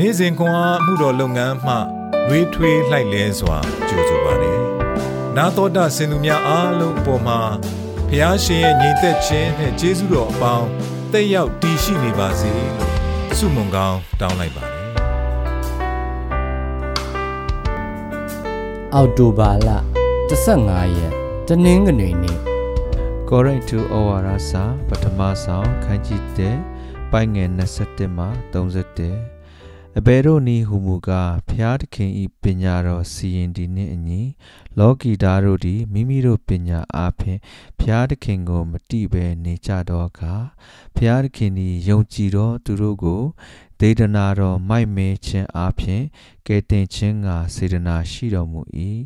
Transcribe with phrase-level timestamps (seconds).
[0.00, 1.74] နေ့စဉ်ခွန်အားမှုတော်လုပ်ငန်းမှ
[2.28, 3.58] နှွေးထွေးလှိုက်လဲစွာ
[3.88, 4.60] ကြိုဆိုပါတယ်။
[5.36, 7.40] နာတော်တာစင်သူများအားလုံးအပေါ်မှာ
[8.08, 10.68] ဖះရှင်ရဲ့ညီသက်ခြင်းနဲ့ကျေးဇူးတော်အပေါင်း
[11.12, 12.72] တက်ရောက်တည်ရှိနေပါစေလို့
[13.38, 14.84] ဆုမွန်ကောင်းတောင်းလိုက်ပါတယ်
[18.94, 19.70] အောက်တိုဘာလ
[20.30, 21.12] 15ရက်
[21.48, 22.38] တနင်္ဂနွေနေ့
[23.28, 26.22] ကောရိန္သုဩဝါဒစာပထမဆောင်ခန်းကြီး
[26.66, 29.37] 1ပိုင်းငယ်27မှ31
[30.00, 34.22] အဘယ်တို့နည်းဟုမူကားဖျားသခင်ဤပညာတော်စီရင်ဒီနှင့်အညီ
[34.78, 37.40] လောကီသားတို့သည်မိမိတို့ပညာအားဖြင့်
[37.80, 40.34] ဖျားသခင်ကို မတိဘဲနေကြတော့အခါ
[40.96, 43.22] ဖျားသခင်သည်ယုံကြည်သောသူတို့ကို
[43.79, 46.03] ဒေဒနာတော်မိုက်မဲခြင်းအားဖြင့်
[46.47, 48.61] ကယ်တင်ခြင်းကစေတနာရှိတော်မူ၏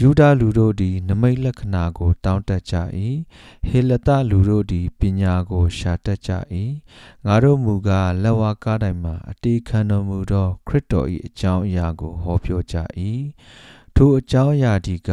[0.00, 2.74] ယူဒလူတို့သည်နမိတ်လက္ခဏာကို တောင်းတကြ၏
[3.68, 6.30] ဟေလတလူတို့သည်ပညာကို ရှာတတ်ကြ၏
[7.24, 12.76] ငါတို့မူကားလက်ဝါးကားတိုင်မှာအတေခံတော်မူသောခရစ်တော်၏အကြောင်းအရာကို ဟောပြောကြ၏
[13.96, 15.10] ထိုအကြောင်းအရာဒီက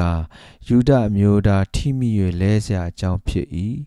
[0.67, 2.09] ယူဒအမျိုးသားထိမိ၍
[2.41, 3.47] လဲเสียအကြောင်းဖြစ်၏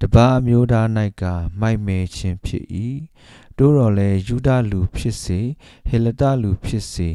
[0.00, 0.86] တပါအမျိုးသား၌
[1.20, 1.24] က
[1.60, 2.64] မိုက်မဲခြင်းဖြစ်၏
[3.59, 5.39] တို့တော်လဲယူဒလူဖြစ်စေ
[5.87, 7.09] ဟေလတလူဖြစ်စေ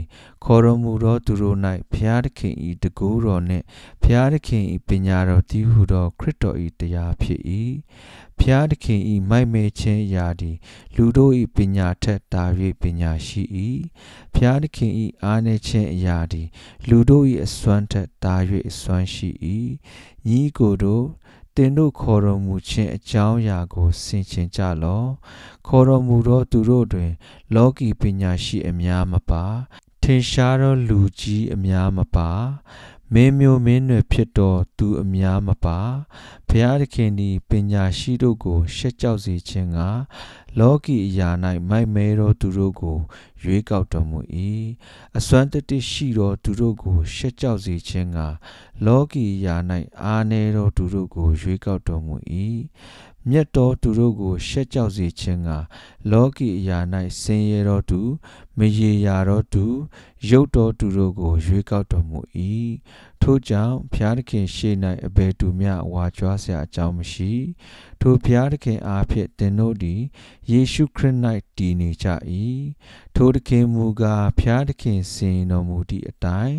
[0.44, 1.56] ခေါ်တော်မူသောသူတို့၌
[1.92, 3.64] ဘုရားသခင်၏တကူတော်နှင့်
[4.02, 7.40] ဘုရားသခင်၏ပညာတော်တည်ဟုသောခရစ်တော်၏တရားဖြစ်၏
[8.38, 10.56] ဘုရားသခင်၏မိုက်မဲခြင်းအရာသည်
[10.94, 12.44] လူတို့၏ပညာထက်သာ၍
[12.82, 13.42] ပညာရှိ၏
[14.34, 16.48] ဘုရားသခင်၏အားနည်းခြင်းအရာသည်
[16.88, 18.34] လူတို့၏အစွမ်းထက်သာ၍
[18.68, 19.30] အစွမ်းရှိ၏
[20.28, 21.06] ညီကိုတို့
[21.56, 25.08] တင်တို့ခေါ်တော်မူခြင်းအကြောင်းအရာကိုဆင်ခြင်ကြလော့
[25.66, 27.10] ခေါ်တော်မူသောသူတို့တွင်
[27.54, 29.44] လောကီပညာရှိအများမပါ
[30.02, 32.30] ထင်ရှားသောလူကြီးအများမပါ
[33.14, 35.78] မင်းမျိုးမင်းနွယ်ဖြစ်တော်သူအများမပါ
[36.48, 39.78] ဘုရားသခင်သည်ပညာရှိတို့ကို ရှက်ကြောက်စေခြင်းက
[40.58, 41.28] လောကီအရာ၌
[41.68, 42.96] မိုက်မဲသောသူတို့ကို
[43.42, 44.18] ရွေးကောက်တော်မူ၏
[45.18, 48.18] အစွမ်းတတရှိသောသူတို့ကို ရှက်ကြောက်စေခြင်းက
[48.86, 49.56] လောကီအရာ၌
[50.02, 52.14] အားနည်းသောသူတို့ကို ရွေးကောက်တော်မူ၏
[53.28, 55.50] မြတ်တော်သူတို့ကို ရှက်ကြောက်စေခြင်းက
[56.10, 56.78] လောကီအရာ၌
[57.20, 58.00] ဆင်းရဲတော်သူ
[58.58, 59.64] မရေရာတော်သူ
[60.28, 62.18] ရုပ်တော်သူတို့ကို ရွေးကောက်တော်မူ၏
[63.22, 64.76] ထို့ကြောင့်ဘုရားသခင်ရှေ့၌
[65.06, 67.32] အဘယ်သူမျှဝါကြွားစရာအကြောင်းမရှိ
[68.00, 70.00] ထိုဘုရားသခင်အားဖြင့်သင်တို့သည်
[70.50, 71.16] ယေရှုခရစ်၌
[71.56, 72.08] တည်နေကြ၏
[73.14, 76.58] ထိုသခင်မူကားဘုရားသခင်စင်တော်မူသည့်အတိုင်း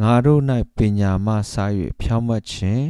[0.00, 0.42] ငါတို့၌
[0.76, 1.70] ပညာမှစား၍
[2.00, 2.86] ဖြောင့်မတ်ခြင်း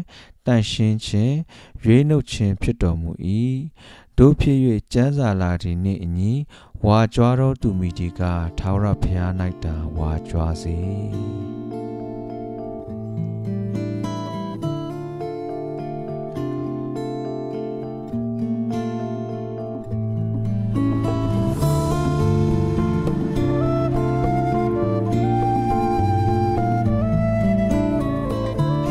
[0.47, 1.37] တန်ရှင်းခြင်း
[1.83, 3.11] ရွေးနှုတ်ခြင်းဖြစ်တော်မူ၏
[4.19, 4.59] တို့ဖြစ်၍
[4.93, 6.33] ကျမ်းစာလာသည်နှင့်အညီ
[6.85, 8.21] ဝါကြွားသောသူမိဒီက
[8.59, 9.33] ထာဝရဘုရား၌
[9.65, 10.77] တာဝါကြွားစေ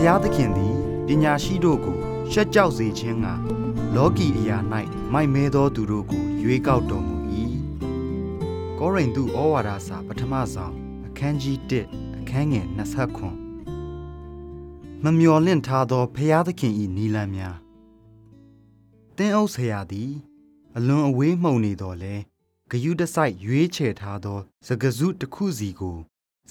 [0.09, 0.73] ဖျားသခင်သည်
[1.07, 1.97] ပညာရှိတို့ကို
[2.31, 3.27] ရှက်ကြောက်စေခြင်းက
[3.95, 4.57] လောကီအရာ၌
[5.13, 7.17] မိုက်မဲသောသူတို့ကိုရွေးကောက်တော်မူ၏
[8.79, 10.73] ကောရိန္သုဩဝါဒစာပထမဆောင်
[11.07, 11.57] အခန်းကြီး
[11.89, 12.65] 1အခန်းငယ်
[13.65, 17.57] 29မမျော်လင့်ထားသောဖျားသခင်၏နီလန်းများ
[19.17, 20.11] တင်းအုပ်ဆရာသည်
[20.77, 22.15] အလွန်အဝေးမှုန်နေတော်လဲ
[22.69, 25.97] ဂယုတစိုက်ရွေးချယ်ထားသောစကစုတစ်ခုစီကို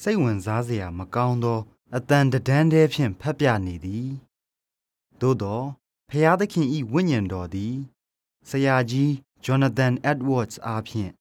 [0.03, 1.61] စိတ်ဝင်စားစရာမကောင်းသော
[1.95, 4.09] အတန်တဒန်းတည်းဖြင့်ဖတ်ပြနေသည်
[5.21, 5.63] သို့သော
[6.11, 7.75] ဖျားသခင်ဤဝိညာဉ်တော်သည်
[8.49, 9.11] ဆရာကြီး
[9.45, 11.13] Jonathan Edwards အားဖြင့်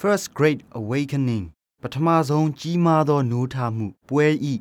[0.00, 1.44] First Great Awakening
[1.82, 4.54] ပထမဆုံးကြီးမားသောနိုးထမှုပွဲဤ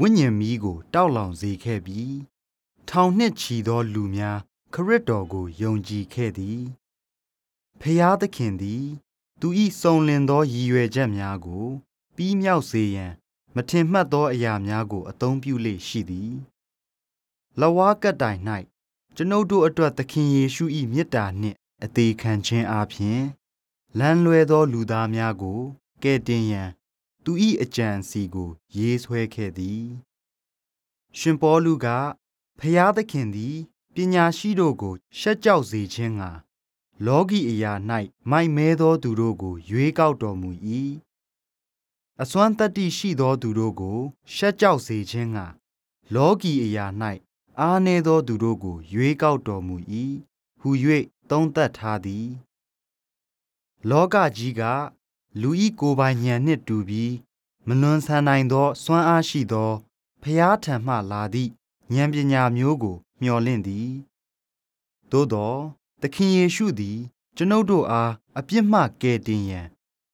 [0.00, 2.16] ဝိညာဉ်မီးကို တောက်လောင်စေခဲ့ပြီး
[2.88, 4.38] ထောင်နှစ်ချီသောလူများ
[4.74, 6.60] ခရစ်တော်ကိုယုံကြည်ခဲ့သည်
[7.80, 8.84] ဖျားသခင်သည်
[9.40, 11.66] သူဤစုံလင်သောရည်ရွယ်ချက်များကို
[12.16, 13.12] ပြီးမြောက်စေရန်
[13.56, 16.34] မထင်မှတ်သောအရာများကို အသုံးပြုလေရှိသည်
[17.60, 18.40] လဝါကတိုင်၌
[19.16, 23.22] ကျွန်ုပ်တို့အတွက်သခင်ယေရှု၏မေတ္တာနှင့်အသေးခံခြင်းအပြင်
[23.98, 25.60] လမ်းလွဲသောလူသားများကို
[26.02, 26.70] ကယ်တင်ရန်
[27.24, 27.32] သူ၏
[27.62, 29.84] အကြံစီကို ရေးဆွဲခဲ့သည်
[31.18, 31.86] ရှင်ပေါလုက
[32.58, 33.56] ဖျားသခင်သည်
[33.94, 36.30] ပညာရှိတို့ကို ရှက်ကြောက်စေခြင်းငှာ
[37.06, 37.72] လောကီအရာ၌
[38.30, 40.50] မိုက်မဲသောသူတို့ကို ရွေးကောက်တော်မူ၏
[42.22, 43.98] အစွမ်းတတ္တိရှိသောသူတို့ကို
[44.34, 45.46] ရှက်ကြောက်စေခြင်းငှာ
[46.14, 46.86] လောကီအရာ၌
[47.60, 49.76] အားနည်းသောသူတို့ကို ရွေးကောက်တော်မူ၏
[50.60, 50.68] ဟု၍
[51.30, 52.28] သုံးသပ်ထားသည်
[53.90, 54.62] လောကကြီးက
[55.40, 57.14] လူဤကိုယ်ပိုင်ဉာဏ်နှင့်တူပြီး
[57.66, 59.70] မလွန်ဆန်နိုင်သော စွမ်းအားရှိသော
[60.22, 61.50] ဖျားထံမှလာသည့်
[61.94, 63.88] ဉာဏ်ပညာမျိုးကို မျှော်လင့်သည်
[65.10, 65.54] သို့သော
[66.00, 66.98] သခင်ယေရှုသည်
[67.36, 69.66] ကျွန်ုပ်တို့အားအပြစ်မှကယ်တင်ရန်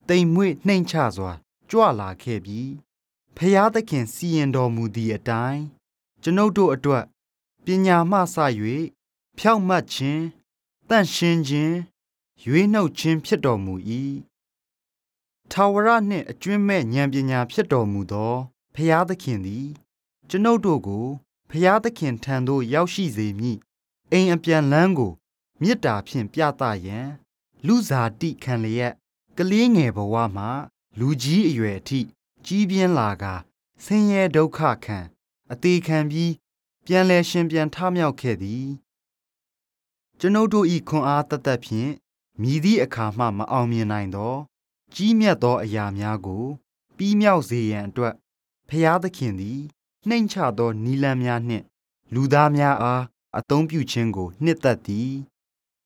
[0.07, 1.33] တိမ်မွေ့နှိမ်ချစွာ
[1.75, 2.71] ကြွလာခဲ့ပြီး
[3.37, 5.61] ဖျားသခင်စီရင်တော်မူသည့်အတိုင်း
[6.23, 7.05] ကျွန်ုပ်တို့အတွက်
[7.65, 8.35] ပညာမှစ၍
[9.37, 10.23] ဖြောက်မှတ်ခြင်း
[10.89, 11.75] တန့်ရှင်းခြင်း
[12.43, 13.73] ရွေးနှုတ်ခြင်းဖြစ်တော်မူ၏
[15.51, 18.33] ထာဝရနှင့်အကျွင့်မဲ့ဉာဏ်ပညာဖြစ်တော်မူသော
[18.75, 19.67] ဖျားသခင်သည်
[20.29, 21.07] ကျွန်ုပ်တို့ကို
[21.49, 23.57] ဖျားသခင်ထံသို့ရောက်ရှိစေမည်
[24.11, 25.11] အိမ်အပြန်လန်းကို
[25.61, 27.07] မေတ္တာဖြင့်ပြသရန်
[27.65, 28.93] လူစားတိခံလျက်
[29.37, 30.47] ကလေးငယ်ဘဝမှ
[30.99, 31.99] လူကြီးအရွယ်အထိ
[32.45, 33.23] ကြီးပြင်းလာက
[33.83, 34.97] ဆင်းရဲဒုက္ခခံ
[35.51, 36.33] အသေးခံပြီး
[36.85, 38.67] ပြန်လဲရှင်ပြန်ထမြောက်ခဲ့သည်
[40.19, 41.91] ကျွန်ုပ်တို့ဤခွန်အားတသက်ဖြင့်
[42.41, 44.35] မြည်သည့်အခါမှမအောင်မြင်နိုင်သော
[44.95, 46.45] ကြီးမြတ်သောအရာများကို
[46.97, 48.13] ပြီးမြောက်စေရန်အတွက်
[48.69, 49.59] ဖျားသခင်သည်
[50.07, 51.65] နှိမ်ချသောနီလန်းများနှင့်
[52.13, 53.03] လူသားများအား
[53.37, 55.13] အသုံးပြုခြင်းကို နှစ်သက်သည်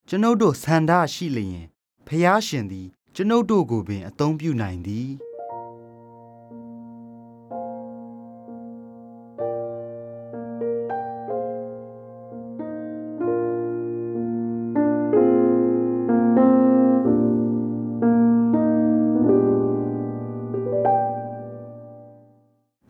[0.08, 1.66] ကျွန်ုပ်တို့ဆန္ဒရှိလျင်
[2.06, 2.88] ဖျားရှင်သည်
[3.20, 5.08] ကျွန်ုပ်တို့ကိုပင်အသုံးပြုနိုင်သည်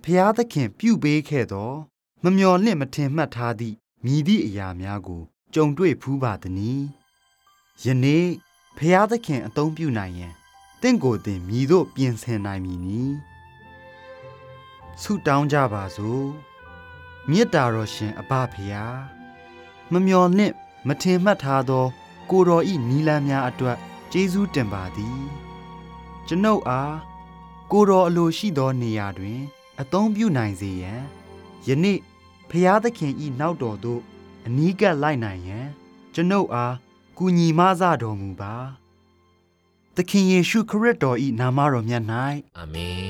[0.04, 1.72] ဖျားသခင်ပြုပေးခဲ့သော
[2.24, 5.22] မမျော်လင့်မထင်မှတ်ထားသည့်မြည်သည့်အရာများကို
[5.54, 6.82] ကြုံတွေ့ဖူးပါသည်။
[7.84, 8.26] ယနေ့
[8.78, 10.34] ဖျားသခင်အသုံးပြုနိုင်ရန်
[10.82, 13.00] တင့်ကိုယ်တင်မြည်တို့ပြင်ဆင်နိုင်မည်နီ။
[15.02, 16.26] ဆုတောင်းကြပါစို့။
[17.28, 18.98] မေတ္တာတော်ရှင်အဘဖျား
[19.92, 20.54] မမျော်လင့်
[20.88, 21.86] မထင်မှတ်ထားသော
[22.30, 23.78] ကိုတော်ဤနီလန်းများအတွက်
[24.12, 25.22] ကျေးဇူးတင်ပါသည်။
[26.26, 26.96] ကျွန်ုပ်အား
[27.72, 29.40] ကိုတော်အလိုရှိသောနေရာတွင်
[29.80, 31.02] အသုံးပြုနိုင်စေရန်
[31.68, 31.98] ယနေ့
[32.50, 34.00] ဖျားသခင်ဤနောက်တော်သို့
[34.46, 35.66] အနီးကပ်လိုက်နိုင်ရန်
[36.14, 36.74] ကျွန်ုပ်အား
[37.20, 38.54] ကူညီမဆတော်မူပါ
[39.96, 42.04] သခင်ယေရှုခရစ်တော်ဤနာမတော်မြတ်၌
[42.58, 43.08] အာမင်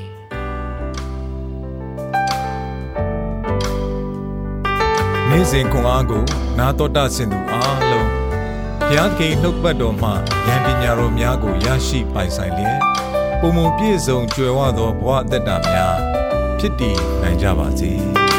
[5.29, 6.25] နေ့စဉ်ခွန်အားကို
[6.59, 8.09] နာတော်တာဆင်သူအားလုံး
[8.87, 10.09] ဘုရားသခင်နှုတ်ပတ်တော်မှ
[10.47, 12.81] ဉာဏ်ပညာတော်များကိုရရှိပိုင်ဆိုင်လျက်
[13.41, 15.97] ပုံပုံပြည့်စုံကြွယ်ဝသောဘဝအသက်တာများ
[16.59, 17.93] ဖြစ်တည်နိုင်ကြပါစေ။